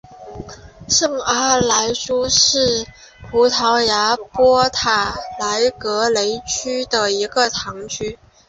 [0.89, 2.87] 圣阿莱舒是
[3.29, 8.17] 葡萄牙波塔莱格雷区的一个堂区。